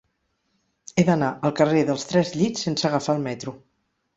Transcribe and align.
He 0.95 1.03
d'anar 1.09 1.29
al 1.49 1.53
carrer 1.61 1.83
dels 1.91 2.07
Tres 2.13 2.33
Llits 2.41 2.67
sense 2.69 2.89
agafar 2.91 3.19
el 3.19 3.25
metro. 3.31 3.55